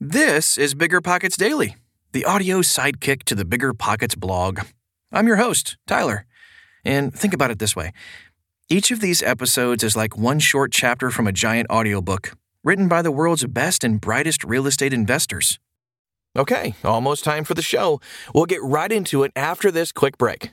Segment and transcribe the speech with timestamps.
[0.00, 1.74] This is Bigger Pockets Daily,
[2.12, 4.60] the audio sidekick to the Bigger Pockets blog.
[5.10, 6.24] I'm your host, Tyler.
[6.84, 7.92] And think about it this way
[8.68, 12.30] each of these episodes is like one short chapter from a giant audiobook
[12.62, 15.58] written by the world's best and brightest real estate investors.
[16.36, 18.00] Okay, almost time for the show.
[18.32, 20.52] We'll get right into it after this quick break.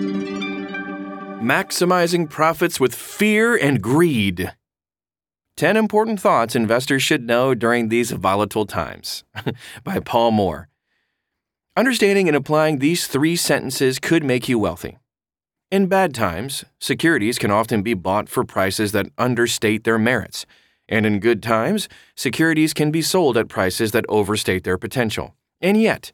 [1.41, 4.53] Maximizing profits with fear and greed.
[5.57, 9.23] 10 important thoughts investors should know during these volatile times
[9.83, 10.69] by Paul Moore.
[11.75, 14.99] Understanding and applying these three sentences could make you wealthy.
[15.71, 20.45] In bad times, securities can often be bought for prices that understate their merits,
[20.87, 25.33] and in good times, securities can be sold at prices that overstate their potential.
[25.59, 26.11] And yet,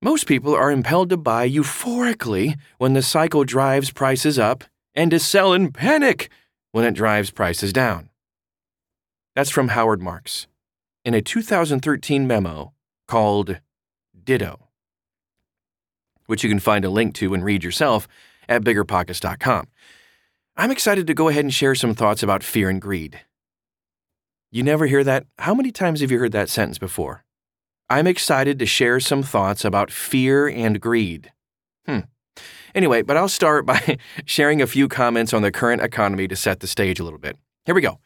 [0.00, 4.64] most people are impelled to buy euphorically when the cycle drives prices up
[4.94, 6.30] and to sell in panic
[6.72, 8.08] when it drives prices down.
[9.34, 10.46] That's from Howard Marks
[11.04, 12.72] in a 2013 memo
[13.06, 13.60] called
[14.24, 14.68] Ditto,
[16.26, 18.06] which you can find a link to and read yourself
[18.48, 19.66] at biggerpockets.com.
[20.56, 23.20] I'm excited to go ahead and share some thoughts about fear and greed.
[24.50, 25.26] You never hear that?
[25.38, 27.24] How many times have you heard that sentence before?
[27.90, 31.32] I'm excited to share some thoughts about fear and greed.
[31.86, 32.00] Hmm.
[32.74, 36.60] Anyway, but I'll start by sharing a few comments on the current economy to set
[36.60, 37.36] the stage a little bit.
[37.64, 37.98] Here we go.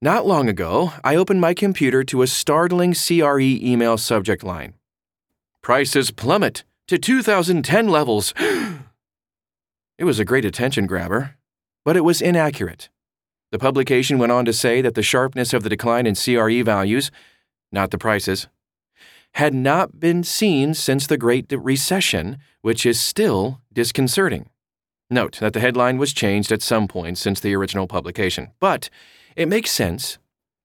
[0.00, 4.74] Not long ago, I opened my computer to a startling CRE email subject line
[5.62, 8.32] Prices plummet to 2010 levels.
[9.98, 11.36] it was a great attention grabber,
[11.84, 12.88] but it was inaccurate.
[13.50, 17.10] The publication went on to say that the sharpness of the decline in CRE values,
[17.72, 18.48] not the prices,
[19.36, 24.48] had not been seen since the Great Recession, which is still disconcerting.
[25.10, 28.88] Note that the headline was changed at some point since the original publication, but
[29.36, 30.16] it makes sense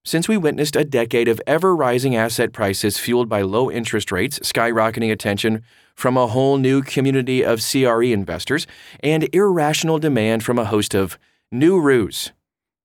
[0.06, 4.40] since we witnessed a decade of ever rising asset prices fueled by low interest rates,
[4.40, 5.64] skyrocketing attention
[5.94, 8.68] from a whole new community of CRE investors,
[9.02, 11.20] and irrational demand from a host of
[11.52, 12.32] new ruse,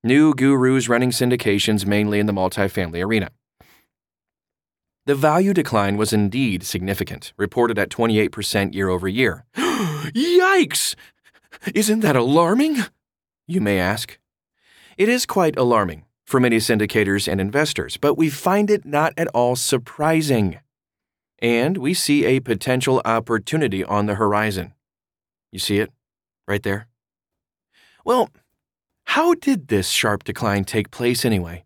[0.03, 3.31] new gurus running syndications mainly in the multifamily arena.
[5.07, 9.45] The value decline was indeed significant, reported at 28% year over year.
[9.57, 10.97] Yikes!
[11.73, 12.79] Isn't that alarming?
[13.47, 14.19] You may ask.
[14.99, 19.29] It is quite alarming for many syndicators and investors, but we find it not at
[19.29, 20.59] all surprising.
[21.39, 24.75] And we see a potential opportunity on the horizon.
[25.53, 25.93] You see it?
[26.49, 26.89] Right there?
[28.05, 28.31] Well,
[29.05, 31.66] how did this sharp decline take place anyway?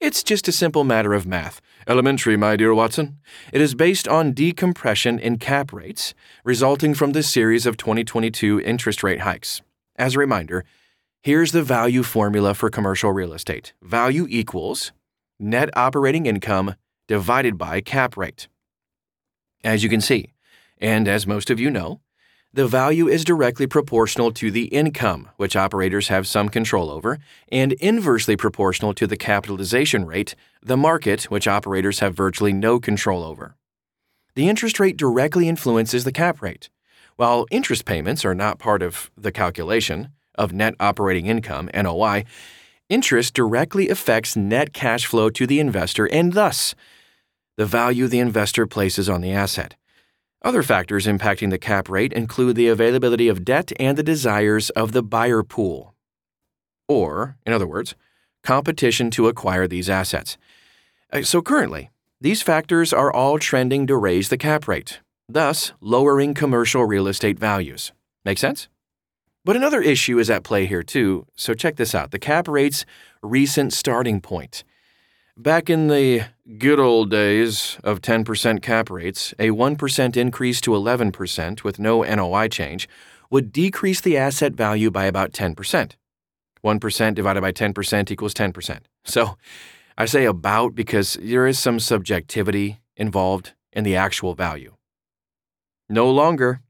[0.00, 1.60] It's just a simple matter of math.
[1.86, 3.18] Elementary, my dear Watson.
[3.52, 9.02] It is based on decompression in cap rates resulting from the series of 2022 interest
[9.02, 9.60] rate hikes.
[9.96, 10.64] As a reminder,
[11.22, 14.92] here's the value formula for commercial real estate value equals
[15.38, 16.76] net operating income
[17.06, 18.48] divided by cap rate.
[19.62, 20.32] As you can see,
[20.78, 22.00] and as most of you know,
[22.52, 27.18] the value is directly proportional to the income, which operators have some control over,
[27.52, 33.22] and inversely proportional to the capitalization rate, the market, which operators have virtually no control
[33.22, 33.54] over.
[34.34, 36.70] The interest rate directly influences the cap rate.
[37.14, 42.24] While interest payments are not part of the calculation of net operating income, NOI,
[42.88, 46.74] interest directly affects net cash flow to the investor and thus
[47.56, 49.76] the value the investor places on the asset.
[50.42, 54.92] Other factors impacting the cap rate include the availability of debt and the desires of
[54.92, 55.94] the buyer pool.
[56.88, 57.94] Or, in other words,
[58.42, 60.38] competition to acquire these assets.
[61.12, 61.90] Uh, so currently,
[62.22, 67.38] these factors are all trending to raise the cap rate, thus lowering commercial real estate
[67.38, 67.92] values.
[68.24, 68.68] Make sense?
[69.44, 72.86] But another issue is at play here too, so check this out the cap rate's
[73.22, 74.64] recent starting point.
[75.42, 76.26] Back in the
[76.58, 82.48] good old days of 10% cap rates, a 1% increase to 11% with no NOI
[82.48, 82.86] change
[83.30, 85.92] would decrease the asset value by about 10%.
[86.62, 88.80] 1% divided by 10% equals 10%.
[89.06, 89.38] So
[89.96, 94.74] I say about because there is some subjectivity involved in the actual value.
[95.88, 96.60] No longer.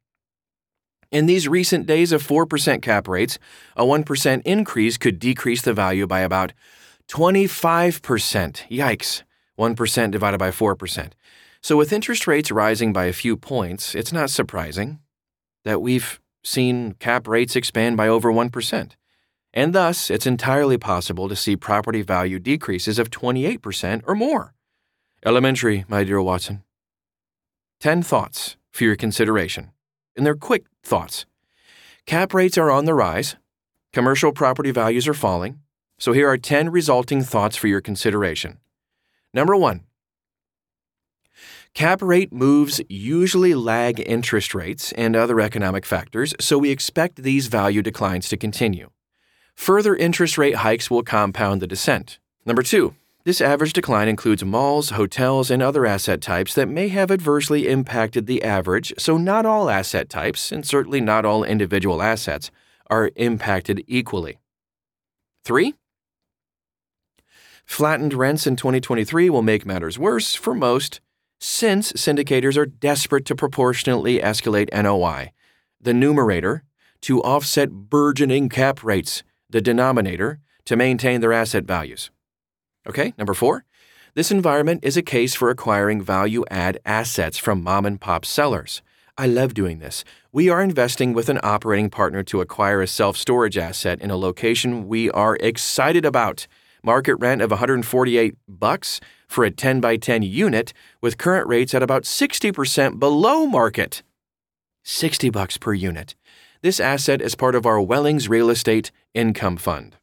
[1.10, 3.36] In these recent days of 4% cap rates,
[3.74, 6.52] a 1% increase could decrease the value by about
[7.10, 8.68] 25%.
[8.70, 9.22] Yikes.
[9.58, 11.12] 1% divided by 4%.
[11.60, 15.00] So, with interest rates rising by a few points, it's not surprising
[15.64, 18.92] that we've seen cap rates expand by over 1%.
[19.52, 24.54] And thus, it's entirely possible to see property value decreases of 28% or more.
[25.24, 26.62] Elementary, my dear Watson.
[27.80, 29.72] 10 thoughts for your consideration.
[30.16, 31.26] And they're quick thoughts.
[32.06, 33.36] Cap rates are on the rise,
[33.92, 35.58] commercial property values are falling,
[36.00, 38.58] so here are 10 resulting thoughts for your consideration.
[39.34, 39.84] Number one,
[41.74, 47.48] cap rate moves usually lag interest rates and other economic factors, so we expect these
[47.48, 48.88] value declines to continue.
[49.54, 52.18] Further interest rate hikes will compound the descent.
[52.46, 52.94] Number two,
[53.24, 58.26] this average decline includes malls, hotels, and other asset types that may have adversely impacted
[58.26, 62.50] the average, so not all asset types, and certainly not all individual assets,
[62.88, 64.38] are impacted equally.
[65.44, 65.74] Three,
[67.70, 71.00] Flattened rents in 2023 will make matters worse for most,
[71.38, 75.30] since syndicators are desperate to proportionately escalate NOI,
[75.80, 76.64] the numerator,
[77.02, 82.10] to offset burgeoning cap rates, the denominator, to maintain their asset values.
[82.88, 83.64] Okay, number four.
[84.14, 88.82] This environment is a case for acquiring value add assets from mom and pop sellers.
[89.16, 90.02] I love doing this.
[90.32, 94.16] We are investing with an operating partner to acquire a self storage asset in a
[94.16, 96.48] location we are excited about
[96.84, 101.82] market rent of 148 bucks for a 10 by 10 unit with current rates at
[101.82, 104.02] about 60% below market.
[104.82, 106.14] 60 bucks per unit.
[106.62, 109.96] This asset is part of our Wellings Real Estate Income Fund.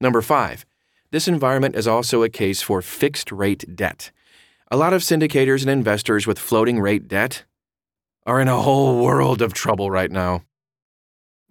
[0.00, 0.64] Number 5.
[1.10, 4.12] This environment is also a case for fixed rate debt.
[4.70, 7.44] A lot of syndicators and investors with floating rate debt
[8.24, 10.44] are in a whole world of trouble right now.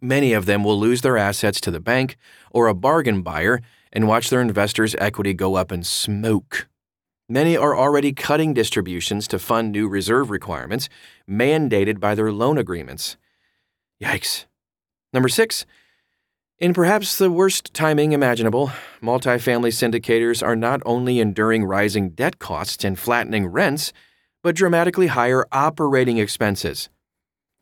[0.01, 2.15] Many of them will lose their assets to the bank
[2.51, 6.67] or a bargain buyer and watch their investors' equity go up in smoke.
[7.27, 10.89] Many are already cutting distributions to fund new reserve requirements
[11.29, 13.17] mandated by their loan agreements.
[14.01, 14.45] Yikes.
[15.13, 15.65] Number six,
[16.59, 22.83] in perhaps the worst timing imaginable, multifamily syndicators are not only enduring rising debt costs
[22.83, 23.93] and flattening rents,
[24.43, 26.89] but dramatically higher operating expenses.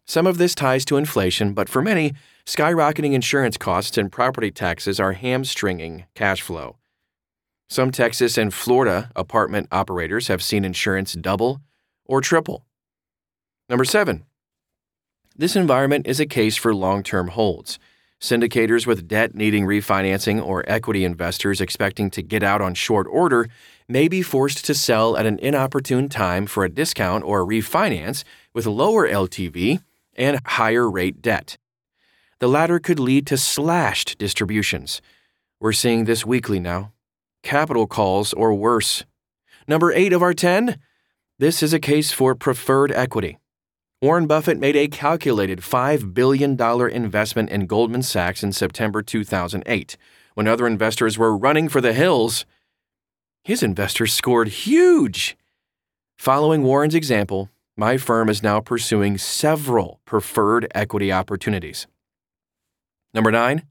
[0.07, 2.13] Some of this ties to inflation, but for many,
[2.45, 6.77] skyrocketing insurance costs and property taxes are hamstringing cash flow.
[7.69, 11.59] Some Texas and Florida apartment operators have seen insurance double
[12.05, 12.65] or triple.
[13.67, 14.23] Number seven,
[15.35, 17.77] this environment is a case for long term holds.
[18.21, 23.49] Syndicators with debt needing refinancing or equity investors expecting to get out on short order
[23.89, 28.23] may be forced to sell at an inopportune time for a discount or a refinance
[28.53, 29.81] with lower LTV
[30.17, 31.57] and higher rate debt.
[32.39, 35.01] The latter could lead to slashed distributions.
[35.59, 36.91] We're seeing this weekly now.
[37.43, 39.05] Capital calls or worse.
[39.67, 40.77] Number 8 of our 10.
[41.39, 43.37] This is a case for preferred equity.
[44.01, 49.97] Warren Buffett made a calculated $5 billion investment in Goldman Sachs in September 2008,
[50.35, 52.45] when other investors were running for the hills.
[53.43, 55.35] His investors scored huge.
[56.17, 61.85] Following Warren's example, my firm is now pursuing several preferred equity opportunities.
[63.13, 63.67] Number nine,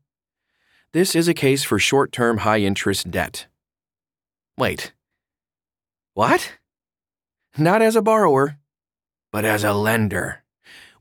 [0.92, 3.48] this is a case for short term high interest debt.
[4.56, 4.94] Wait,
[6.14, 6.52] what?
[7.58, 8.58] Not as a borrower,
[9.32, 10.44] but as a lender.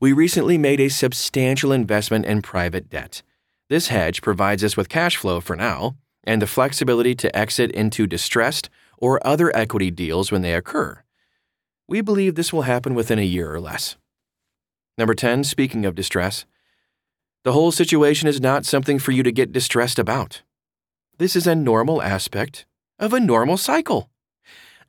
[0.00, 3.22] We recently made a substantial investment in private debt.
[3.70, 8.06] This hedge provides us with cash flow for now and the flexibility to exit into
[8.06, 11.02] distressed or other equity deals when they occur.
[11.88, 13.96] We believe this will happen within a year or less.
[14.98, 16.46] Number 10, speaking of distress,
[17.44, 20.42] the whole situation is not something for you to get distressed about.
[21.18, 22.66] This is a normal aspect
[22.98, 24.10] of a normal cycle.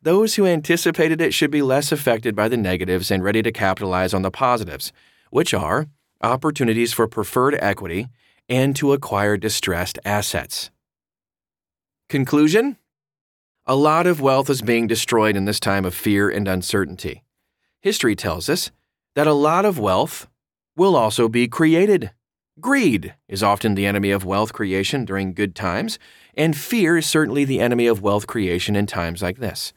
[0.02, 4.12] Those who anticipated it should be less affected by the negatives and ready to capitalize
[4.12, 4.92] on the positives,
[5.30, 5.86] which are
[6.20, 8.08] opportunities for preferred equity
[8.48, 10.70] and to acquire distressed assets.
[12.08, 12.76] Conclusion
[13.70, 17.22] a lot of wealth is being destroyed in this time of fear and uncertainty.
[17.82, 18.70] History tells us
[19.14, 20.26] that a lot of wealth
[20.74, 22.10] will also be created.
[22.58, 25.98] Greed is often the enemy of wealth creation during good times,
[26.34, 29.74] and fear is certainly the enemy of wealth creation in times like this.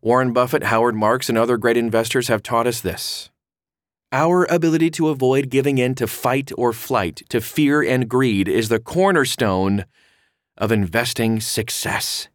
[0.00, 3.28] Warren Buffett, Howard Marks, and other great investors have taught us this.
[4.12, 8.70] Our ability to avoid giving in to fight or flight, to fear and greed, is
[8.70, 9.84] the cornerstone
[10.56, 12.28] of investing success.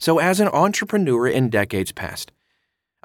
[0.00, 2.32] So, as an entrepreneur in decades past,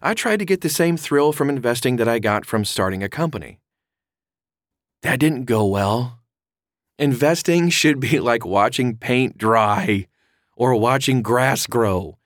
[0.02, 3.10] I tried to get the same thrill from investing that I got from starting a
[3.10, 3.60] company.
[5.02, 6.20] That didn't go well.
[6.98, 10.08] Investing should be like watching paint dry
[10.56, 12.18] or watching grass grow.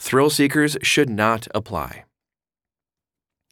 [0.00, 2.04] Thrill seekers should not apply.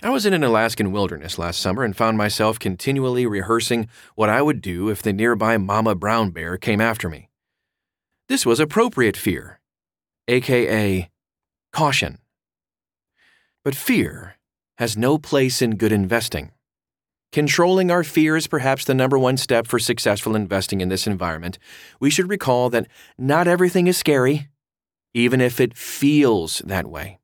[0.03, 4.43] I was in an Alaskan wilderness last summer and found myself continually rehearsing what I
[4.43, 7.29] would do if the nearby mama brown bear came after me.
[8.29, 9.61] This was appropriate fear
[10.29, 11.11] aka
[11.73, 12.19] caution.
[13.65, 14.37] But fear
[14.79, 16.51] has no place in good investing.
[17.33, 21.59] Controlling our fear is perhaps the number one step for successful investing in this environment.
[21.99, 24.49] We should recall that not everything is scary,
[25.15, 27.21] even if it feels that way.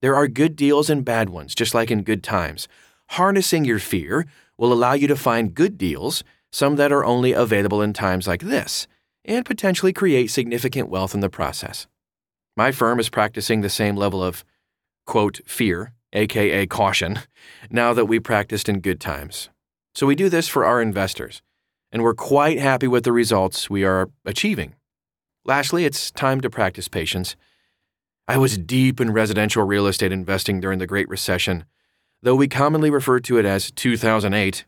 [0.00, 2.68] There are good deals and bad ones, just like in good times.
[3.10, 6.22] Harnessing your fear will allow you to find good deals,
[6.52, 8.86] some that are only available in times like this,
[9.24, 11.86] and potentially create significant wealth in the process.
[12.56, 14.44] My firm is practicing the same level of,
[15.06, 17.20] quote, fear, aka caution,
[17.70, 19.48] now that we practiced in good times.
[19.94, 21.42] So we do this for our investors,
[21.90, 24.74] and we're quite happy with the results we are achieving.
[25.44, 27.36] Lastly, it's time to practice patience.
[28.28, 31.64] I was deep in residential real estate investing during the Great Recession,
[32.22, 34.64] though we commonly refer to it as 2008.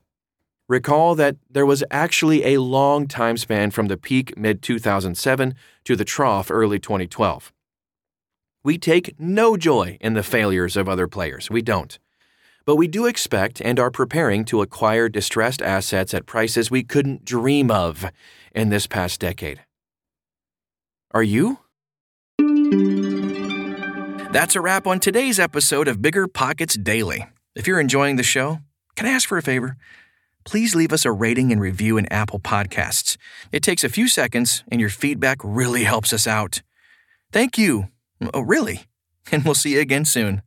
[0.68, 5.96] Recall that there was actually a long time span from the peak mid 2007 to
[5.96, 7.53] the trough early 2012.
[8.64, 11.50] We take no joy in the failures of other players.
[11.50, 11.98] We don't.
[12.64, 17.26] But we do expect and are preparing to acquire distressed assets at prices we couldn't
[17.26, 18.06] dream of
[18.54, 19.60] in this past decade.
[21.10, 21.58] Are you?
[24.32, 27.26] That's a wrap on today's episode of Bigger Pockets Daily.
[27.54, 28.60] If you're enjoying the show,
[28.96, 29.76] can I ask for a favor?
[30.44, 33.16] Please leave us a rating and review in Apple Podcasts.
[33.52, 36.62] It takes a few seconds, and your feedback really helps us out.
[37.30, 37.88] Thank you.
[38.32, 38.82] Oh, really?
[39.32, 40.42] And we'll see you again soon.